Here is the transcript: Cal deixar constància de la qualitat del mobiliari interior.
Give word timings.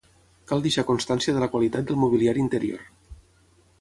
Cal 0.51 0.63
deixar 0.67 0.83
constància 0.87 1.35
de 1.35 1.43
la 1.43 1.49
qualitat 1.55 1.87
del 1.91 2.01
mobiliari 2.05 2.43
interior. 2.47 2.89